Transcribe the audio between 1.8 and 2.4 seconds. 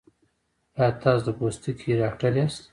ډاکټر